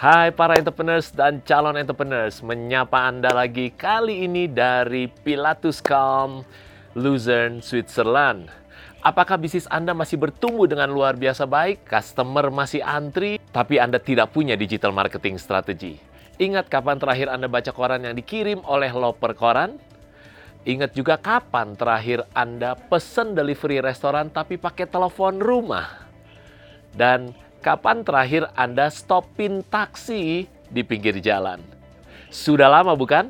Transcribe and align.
Hai 0.00 0.32
para 0.32 0.56
entrepreneurs 0.56 1.12
dan 1.12 1.44
calon 1.44 1.76
entrepreneurs, 1.76 2.40
menyapa 2.40 3.04
Anda 3.04 3.36
lagi 3.36 3.68
kali 3.68 4.24
ini 4.24 4.48
dari 4.48 5.12
Pilatus 5.12 5.84
Calm, 5.84 6.40
Luzern, 6.96 7.60
Switzerland. 7.60 8.48
Apakah 9.04 9.36
bisnis 9.36 9.68
Anda 9.68 9.92
masih 9.92 10.16
bertumbuh 10.16 10.64
dengan 10.64 10.88
luar 10.88 11.20
biasa 11.20 11.44
baik? 11.44 11.84
Customer 11.84 12.48
masih 12.48 12.80
antri, 12.80 13.36
tapi 13.52 13.76
Anda 13.76 14.00
tidak 14.00 14.32
punya 14.32 14.56
digital 14.56 14.88
marketing 14.88 15.36
strategi. 15.36 16.00
Ingat 16.40 16.72
kapan 16.72 16.96
terakhir 16.96 17.28
Anda 17.28 17.52
baca 17.52 17.68
koran 17.68 18.00
yang 18.00 18.16
dikirim 18.16 18.64
oleh 18.64 18.88
loper 18.96 19.36
koran? 19.36 19.76
Ingat 20.64 20.96
juga 20.96 21.20
kapan 21.20 21.76
terakhir 21.76 22.24
Anda 22.32 22.72
pesen 22.72 23.36
delivery 23.36 23.84
restoran 23.84 24.32
tapi 24.32 24.56
pakai 24.56 24.88
telepon 24.88 25.44
rumah? 25.44 26.08
Dan 26.88 27.36
kapan 27.60 28.02
terakhir 28.02 28.48
Anda 28.56 28.88
stopin 28.88 29.60
taksi 29.60 30.48
di 30.48 30.82
pinggir 30.82 31.20
jalan? 31.20 31.60
Sudah 32.32 32.72
lama 32.72 32.96
bukan? 32.96 33.28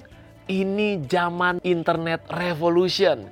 Ini 0.51 1.03
zaman 1.07 1.63
internet 1.63 2.27
revolution. 2.31 3.27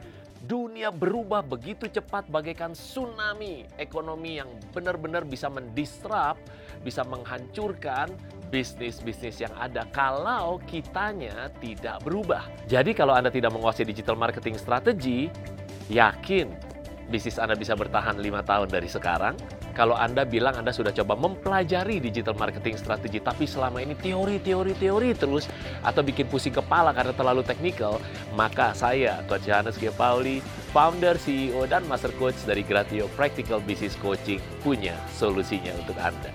Dunia 0.48 0.88
berubah 0.88 1.44
begitu 1.44 1.90
cepat 1.90 2.30
bagaikan 2.30 2.72
tsunami 2.72 3.68
ekonomi 3.76 4.38
yang 4.38 4.48
benar-benar 4.72 5.26
bisa 5.26 5.50
mendisrupt, 5.50 6.40
bisa 6.80 7.04
menghancurkan 7.04 8.08
bisnis-bisnis 8.48 9.44
yang 9.44 9.52
ada 9.60 9.84
kalau 9.92 10.56
kitanya 10.64 11.52
tidak 11.60 12.00
berubah. 12.00 12.48
Jadi 12.64 12.96
kalau 12.96 13.12
Anda 13.12 13.28
tidak 13.28 13.52
menguasai 13.52 13.84
digital 13.84 14.16
marketing 14.16 14.56
strategi, 14.56 15.28
yakin 15.92 16.48
bisnis 17.12 17.36
Anda 17.36 17.52
bisa 17.52 17.76
bertahan 17.76 18.16
lima 18.16 18.40
tahun 18.40 18.72
dari 18.72 18.88
sekarang? 18.88 19.36
Kalau 19.78 19.94
Anda 19.94 20.26
bilang 20.26 20.58
Anda 20.58 20.74
sudah 20.74 20.90
coba 20.90 21.14
mempelajari 21.14 22.02
digital 22.02 22.34
marketing 22.34 22.74
strategi, 22.74 23.22
tapi 23.22 23.46
selama 23.46 23.78
ini 23.78 23.94
teori, 23.94 24.42
teori, 24.42 24.74
teori 24.74 25.14
terus, 25.14 25.46
atau 25.86 26.02
bikin 26.02 26.26
pusing 26.26 26.50
kepala 26.50 26.90
karena 26.90 27.14
terlalu 27.14 27.46
teknikal, 27.46 28.02
maka 28.34 28.74
saya, 28.74 29.22
Coach 29.30 29.46
Johannes 29.46 29.78
G. 29.78 29.94
Pauli, 29.94 30.42
founder, 30.74 31.14
CEO, 31.14 31.62
dan 31.70 31.86
master 31.86 32.10
coach 32.18 32.42
dari 32.42 32.66
Gratio 32.66 33.06
Practical 33.14 33.62
Business 33.62 33.94
Coaching, 34.02 34.42
punya 34.66 34.98
solusinya 35.14 35.70
untuk 35.78 35.94
Anda. 36.02 36.34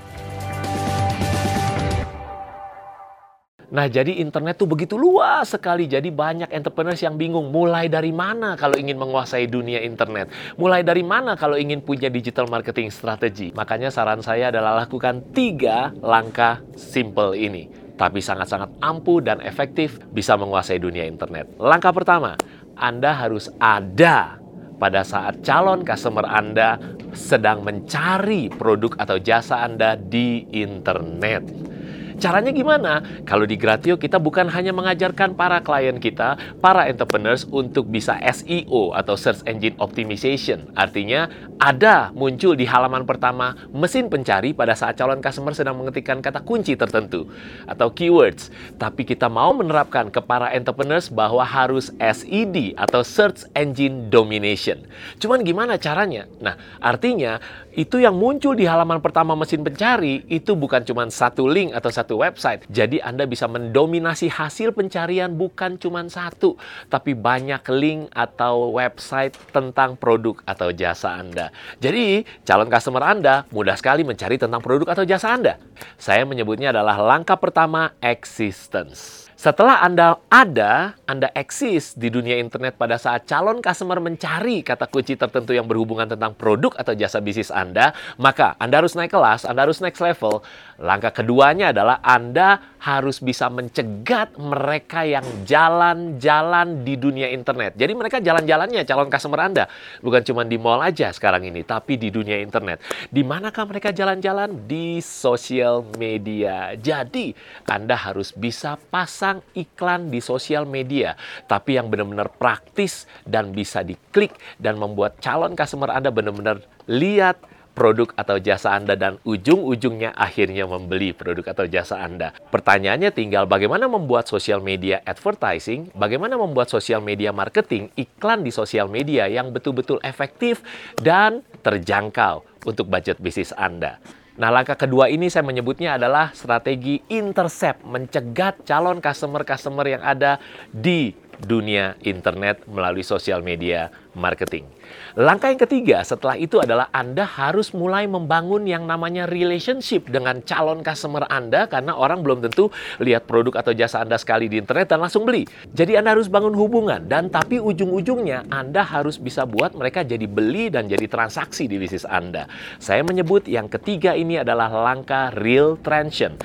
Nah, 3.74 3.90
jadi 3.90 4.22
internet 4.22 4.62
tuh 4.62 4.70
begitu 4.70 4.94
luas 4.94 5.50
sekali. 5.50 5.90
Jadi 5.90 6.14
banyak 6.14 6.54
entrepreneurs 6.54 7.02
yang 7.02 7.18
bingung 7.18 7.50
mulai 7.50 7.90
dari 7.90 8.14
mana 8.14 8.54
kalau 8.54 8.78
ingin 8.78 9.02
menguasai 9.02 9.50
dunia 9.50 9.82
internet. 9.82 10.30
Mulai 10.62 10.86
dari 10.86 11.02
mana 11.02 11.34
kalau 11.34 11.58
ingin 11.58 11.82
punya 11.82 12.14
digital 12.14 12.46
marketing 12.46 12.94
strategi. 12.94 13.50
Makanya 13.58 13.90
saran 13.90 14.22
saya 14.22 14.54
adalah 14.54 14.86
lakukan 14.86 15.34
tiga 15.34 15.90
langkah 16.06 16.62
simple 16.78 17.34
ini. 17.34 17.66
Tapi 17.98 18.22
sangat-sangat 18.22 18.78
ampuh 18.78 19.26
dan 19.26 19.42
efektif 19.42 19.98
bisa 20.14 20.38
menguasai 20.38 20.78
dunia 20.78 21.10
internet. 21.10 21.50
Langkah 21.58 21.90
pertama, 21.90 22.38
Anda 22.78 23.10
harus 23.18 23.50
ada 23.58 24.38
pada 24.78 25.02
saat 25.02 25.42
calon 25.42 25.82
customer 25.82 26.30
Anda 26.30 26.78
sedang 27.14 27.66
mencari 27.66 28.54
produk 28.54 28.98
atau 29.02 29.18
jasa 29.18 29.66
Anda 29.66 29.98
di 29.98 30.46
internet. 30.54 31.74
Caranya 32.18 32.54
gimana? 32.54 33.02
Kalau 33.26 33.48
di 33.48 33.58
Gratio 33.58 33.98
kita 33.98 34.22
bukan 34.22 34.50
hanya 34.50 34.76
mengajarkan 34.76 35.34
para 35.34 35.62
klien 35.66 35.98
kita, 35.98 36.38
para 36.62 36.86
entrepreneurs 36.86 37.46
untuk 37.50 37.90
bisa 37.90 38.18
SEO 38.22 38.94
atau 38.94 39.18
Search 39.18 39.42
Engine 39.50 39.74
Optimization. 39.82 40.70
Artinya 40.78 41.30
ada 41.58 42.14
muncul 42.14 42.54
di 42.54 42.68
halaman 42.68 43.08
pertama 43.08 43.56
mesin 43.72 44.12
pencari 44.12 44.54
pada 44.54 44.78
saat 44.78 45.00
calon 45.00 45.24
customer 45.24 45.56
sedang 45.56 45.80
mengetikkan 45.80 46.22
kata 46.22 46.44
kunci 46.44 46.78
tertentu 46.78 47.30
atau 47.66 47.90
keywords. 47.90 48.54
Tapi 48.78 49.08
kita 49.08 49.32
mau 49.32 49.56
menerapkan 49.56 50.12
ke 50.14 50.20
para 50.22 50.52
entrepreneurs 50.54 51.10
bahwa 51.10 51.42
harus 51.42 51.90
SED 51.98 52.78
atau 52.78 53.02
Search 53.02 53.48
Engine 53.58 54.12
Domination. 54.12 54.84
Cuman 55.18 55.42
gimana 55.42 55.80
caranya? 55.80 56.30
Nah, 56.44 56.60
artinya 56.84 57.40
itu 57.74 57.98
yang 57.98 58.14
muncul 58.14 58.54
di 58.54 58.70
halaman 58.70 59.02
pertama 59.02 59.34
mesin 59.34 59.66
pencari 59.66 60.22
itu 60.30 60.54
bukan 60.54 60.86
cuma 60.86 61.10
satu 61.10 61.50
link 61.50 61.74
atau 61.74 61.90
satu 61.90 62.22
website. 62.22 62.70
Jadi 62.70 63.02
Anda 63.02 63.26
bisa 63.26 63.50
mendominasi 63.50 64.30
hasil 64.30 64.78
pencarian 64.78 65.34
bukan 65.34 65.82
cuma 65.82 66.06
satu, 66.06 66.54
tapi 66.94 67.18
banyak 67.18 67.66
link 67.74 68.14
atau 68.14 68.78
website 68.78 69.34
tentang 69.50 69.98
produk 69.98 70.38
atau 70.46 70.70
jasa 70.70 71.18
Anda. 71.18 71.50
Jadi 71.82 72.22
calon 72.46 72.70
customer 72.70 73.02
Anda 73.02 73.50
mudah 73.50 73.74
sekali 73.74 74.06
mencari 74.06 74.38
tentang 74.38 74.62
produk 74.62 74.94
atau 74.94 75.02
jasa 75.02 75.34
Anda. 75.34 75.58
Saya 75.98 76.30
menyebutnya 76.30 76.70
adalah 76.70 77.02
langkah 77.02 77.42
pertama 77.42 77.98
existence. 78.06 79.23
Setelah 79.44 79.84
Anda 79.84 80.24
ada, 80.32 80.96
Anda 81.04 81.28
eksis 81.36 82.00
di 82.00 82.08
dunia 82.08 82.40
internet 82.40 82.80
pada 82.80 82.96
saat 82.96 83.28
calon 83.28 83.60
customer 83.60 84.00
mencari 84.00 84.64
kata 84.64 84.88
kunci 84.88 85.20
tertentu 85.20 85.52
yang 85.52 85.68
berhubungan 85.68 86.08
tentang 86.08 86.32
produk 86.32 86.72
atau 86.80 86.96
jasa 86.96 87.20
bisnis 87.20 87.52
Anda, 87.52 87.92
maka 88.16 88.56
Anda 88.56 88.80
harus 88.80 88.96
naik 88.96 89.12
kelas, 89.12 89.44
Anda 89.44 89.68
harus 89.68 89.84
next 89.84 90.00
level. 90.00 90.48
Langkah 90.80 91.12
keduanya 91.12 91.76
adalah 91.76 92.00
Anda 92.08 92.73
harus 92.84 93.24
bisa 93.24 93.48
mencegat 93.48 94.36
mereka 94.36 95.08
yang 95.08 95.24
jalan-jalan 95.48 96.84
di 96.84 97.00
dunia 97.00 97.32
internet. 97.32 97.80
Jadi 97.80 97.96
mereka 97.96 98.20
jalan-jalannya 98.20 98.84
calon 98.84 99.08
customer 99.08 99.40
Anda. 99.40 99.72
Bukan 100.04 100.20
cuma 100.28 100.44
di 100.44 100.60
mall 100.60 100.84
aja 100.84 101.08
sekarang 101.16 101.48
ini, 101.48 101.64
tapi 101.64 101.96
di 101.96 102.12
dunia 102.12 102.44
internet. 102.44 102.84
Di 103.08 103.24
manakah 103.24 103.64
mereka 103.72 103.96
jalan-jalan? 103.96 104.68
Di 104.68 105.00
sosial 105.00 105.88
media. 105.96 106.76
Jadi 106.76 107.32
Anda 107.72 107.96
harus 107.96 108.36
bisa 108.36 108.76
pasang 108.92 109.40
iklan 109.56 110.12
di 110.12 110.20
sosial 110.20 110.68
media, 110.68 111.16
tapi 111.48 111.80
yang 111.80 111.88
benar-benar 111.88 112.36
praktis 112.36 113.08
dan 113.24 113.56
bisa 113.56 113.80
diklik 113.80 114.36
dan 114.60 114.76
membuat 114.76 115.24
calon 115.24 115.56
customer 115.56 115.88
Anda 115.88 116.12
benar-benar 116.12 116.60
lihat 116.92 117.40
produk 117.74 118.14
atau 118.14 118.38
jasa 118.38 118.78
Anda 118.78 118.94
dan 118.94 119.18
ujung-ujungnya 119.26 120.14
akhirnya 120.14 120.70
membeli 120.70 121.12
produk 121.12 121.54
atau 121.54 121.66
jasa 121.66 122.00
Anda. 122.00 122.32
Pertanyaannya 122.54 123.10
tinggal 123.12 123.50
bagaimana 123.50 123.90
membuat 123.90 124.30
sosial 124.30 124.62
media 124.62 125.02
advertising, 125.04 125.90
bagaimana 125.98 126.38
membuat 126.38 126.70
sosial 126.70 127.02
media 127.02 127.34
marketing, 127.34 127.90
iklan 127.98 128.46
di 128.46 128.54
sosial 128.54 128.88
media 128.88 129.26
yang 129.26 129.50
betul-betul 129.50 129.98
efektif 130.06 130.62
dan 131.02 131.42
terjangkau 131.66 132.46
untuk 132.64 132.88
budget 132.88 133.18
bisnis 133.20 133.52
Anda. 133.58 134.00
Nah, 134.34 134.50
langkah 134.50 134.74
kedua 134.74 135.14
ini 135.14 135.30
saya 135.30 135.46
menyebutnya 135.46 135.94
adalah 136.02 136.34
strategi 136.34 136.98
intercept, 137.14 137.86
mencegat 137.86 138.66
calon 138.66 138.98
customer-customer 138.98 139.86
yang 139.86 140.02
ada 140.02 140.42
di 140.74 141.14
dunia 141.42 141.98
internet 142.06 142.66
melalui 142.70 143.02
sosial 143.02 143.42
media 143.42 143.90
marketing. 144.14 144.70
Langkah 145.14 145.54
yang 145.54 145.62
ketiga 145.62 146.02
setelah 146.02 146.38
itu 146.38 146.58
adalah 146.58 146.90
Anda 146.90 147.26
harus 147.26 147.74
mulai 147.74 148.10
membangun 148.10 148.66
yang 148.66 148.90
namanya 148.90 149.30
relationship 149.30 150.10
dengan 150.10 150.42
calon 150.42 150.82
customer 150.82 151.26
Anda 151.30 151.70
karena 151.70 151.94
orang 151.94 152.26
belum 152.26 152.42
tentu 152.46 152.74
lihat 152.98 153.30
produk 153.30 153.62
atau 153.62 153.74
jasa 153.78 154.02
Anda 154.02 154.18
sekali 154.18 154.50
di 154.50 154.58
internet 154.58 154.90
dan 154.90 155.06
langsung 155.06 155.26
beli. 155.26 155.46
Jadi 155.70 155.98
Anda 155.98 156.18
harus 156.18 156.30
bangun 156.30 156.58
hubungan 156.58 157.06
dan 157.06 157.30
tapi 157.30 157.62
ujung-ujungnya 157.62 158.50
Anda 158.50 158.82
harus 158.82 159.22
bisa 159.22 159.46
buat 159.46 159.78
mereka 159.78 160.02
jadi 160.02 160.26
beli 160.26 160.74
dan 160.74 160.90
jadi 160.90 161.06
transaksi 161.06 161.70
di 161.70 161.78
bisnis 161.78 162.10
Anda. 162.10 162.50
Saya 162.82 163.06
menyebut 163.06 163.46
yang 163.46 163.70
ketiga 163.70 164.18
ini 164.18 164.42
adalah 164.42 164.70
langkah 164.70 165.30
real 165.34 165.78
traction 165.78 166.38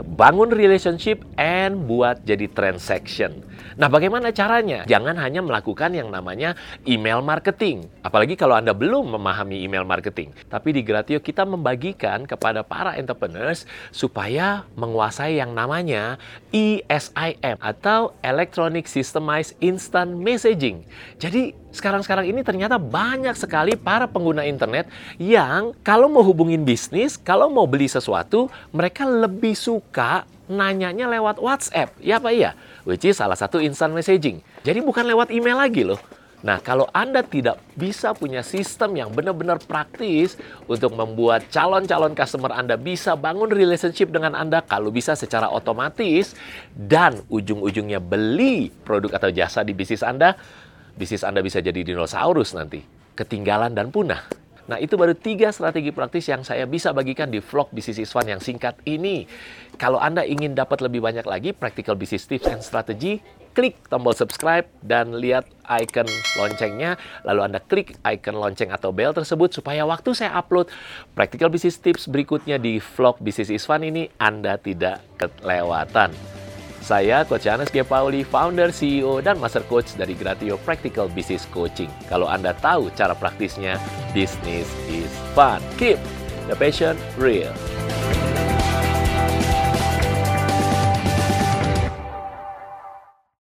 bangun 0.00 0.48
relationship 0.48 1.20
and 1.36 1.84
buat 1.84 2.24
jadi 2.24 2.48
transaction. 2.48 3.44
Nah, 3.76 3.88
bagaimana 3.88 4.32
caranya? 4.32 4.84
Jangan 4.84 5.16
hanya 5.20 5.40
melakukan 5.40 5.92
yang 5.96 6.12
namanya 6.12 6.56
email 6.84 7.24
marketing. 7.24 7.88
Apalagi 8.04 8.36
kalau 8.36 8.56
Anda 8.56 8.76
belum 8.76 9.16
memahami 9.16 9.64
email 9.64 9.84
marketing. 9.84 10.32
Tapi 10.48 10.76
di 10.76 10.82
Gratio 10.84 11.20
kita 11.20 11.48
membagikan 11.48 12.28
kepada 12.28 12.60
para 12.64 12.96
entrepreneurs 13.00 13.64
supaya 13.88 14.68
menguasai 14.76 15.40
yang 15.40 15.56
namanya 15.56 16.20
ESIM 16.52 17.56
atau 17.60 18.12
Electronic 18.20 18.84
Systemized 18.84 19.56
Instant 19.64 20.20
Messaging. 20.20 20.84
Jadi, 21.16 21.56
sekarang-sekarang 21.72 22.28
ini 22.28 22.44
ternyata 22.44 22.76
banyak 22.76 23.32
sekali 23.32 23.80
para 23.80 24.04
pengguna 24.04 24.44
internet 24.44 24.92
yang 25.16 25.72
kalau 25.80 26.12
mau 26.12 26.20
hubungin 26.20 26.68
bisnis, 26.68 27.16
kalau 27.16 27.48
mau 27.48 27.64
beli 27.64 27.88
sesuatu, 27.88 28.52
mereka 28.76 29.08
lebih 29.08 29.56
suka 29.56 29.81
nanyanya 30.46 31.08
lewat 31.08 31.40
WhatsApp. 31.40 31.96
Ya 31.98 32.20
apa 32.20 32.30
iya? 32.30 32.54
Which 32.84 33.08
is 33.08 33.18
salah 33.18 33.36
satu 33.36 33.58
instant 33.58 33.96
messaging. 33.96 34.44
Jadi 34.62 34.84
bukan 34.84 35.08
lewat 35.08 35.32
email 35.32 35.58
lagi 35.58 35.82
loh. 35.82 35.98
Nah, 36.42 36.58
kalau 36.58 36.90
Anda 36.90 37.22
tidak 37.22 37.62
bisa 37.78 38.10
punya 38.18 38.42
sistem 38.42 38.98
yang 38.98 39.14
benar-benar 39.14 39.62
praktis 39.62 40.34
untuk 40.66 40.90
membuat 40.98 41.46
calon-calon 41.54 42.18
customer 42.18 42.50
Anda 42.50 42.74
bisa 42.74 43.14
bangun 43.14 43.46
relationship 43.46 44.10
dengan 44.10 44.34
Anda, 44.34 44.58
kalau 44.58 44.90
bisa 44.90 45.14
secara 45.14 45.46
otomatis, 45.46 46.34
dan 46.74 47.22
ujung-ujungnya 47.30 48.02
beli 48.02 48.74
produk 48.82 49.22
atau 49.22 49.30
jasa 49.30 49.62
di 49.62 49.70
bisnis 49.70 50.02
Anda, 50.02 50.34
bisnis 50.98 51.22
Anda 51.22 51.46
bisa 51.46 51.62
jadi 51.62 51.78
dinosaurus 51.78 52.58
nanti, 52.58 52.82
ketinggalan 53.14 53.78
dan 53.78 53.94
punah. 53.94 54.41
Nah, 54.72 54.80
itu 54.80 54.96
baru 54.96 55.12
tiga 55.12 55.52
strategi 55.52 55.92
praktis 55.92 56.32
yang 56.32 56.40
saya 56.48 56.64
bisa 56.64 56.96
bagikan 56.96 57.28
di 57.28 57.44
vlog 57.44 57.68
Business 57.76 58.00
is 58.00 58.08
Fun 58.08 58.24
yang 58.24 58.40
singkat 58.40 58.80
ini. 58.88 59.28
Kalau 59.76 60.00
Anda 60.00 60.24
ingin 60.24 60.56
dapat 60.56 60.80
lebih 60.80 61.04
banyak 61.04 61.28
lagi 61.28 61.52
practical 61.52 61.92
business 61.92 62.24
tips 62.24 62.48
and 62.48 62.64
strategy, 62.64 63.20
klik 63.52 63.76
tombol 63.92 64.16
subscribe 64.16 64.64
dan 64.80 65.12
lihat 65.20 65.44
icon 65.68 66.08
loncengnya. 66.40 66.96
Lalu 67.20 67.52
Anda 67.52 67.60
klik 67.60 68.00
icon 68.00 68.40
lonceng 68.40 68.72
atau 68.72 68.96
bell 68.96 69.12
tersebut 69.12 69.52
supaya 69.52 69.84
waktu 69.84 70.16
saya 70.16 70.32
upload 70.40 70.72
practical 71.12 71.52
business 71.52 71.76
tips 71.76 72.08
berikutnya 72.08 72.56
di 72.56 72.80
vlog 72.80 73.20
Business 73.20 73.52
is 73.52 73.68
Fun 73.68 73.84
ini 73.84 74.08
Anda 74.16 74.56
tidak 74.56 75.04
kelewatan. 75.20 76.31
Saya 76.82 77.22
Coach 77.22 77.46
Yanes 77.46 77.70
G. 77.70 77.86
Pauli, 77.86 78.26
founder, 78.26 78.74
CEO, 78.74 79.22
dan 79.22 79.38
Master 79.38 79.62
Coach 79.70 79.94
dari 79.94 80.18
Gratio 80.18 80.58
Practical 80.58 81.06
Business 81.06 81.46
Coaching. 81.48 81.88
Kalau 82.10 82.26
Anda 82.26 82.52
tahu 82.58 82.90
cara 82.98 83.14
praktisnya, 83.14 83.78
business 84.10 84.66
is 84.90 85.08
fun. 85.32 85.62
Keep 85.78 86.02
the 86.50 86.58
passion 86.58 86.98
real. 87.14 87.54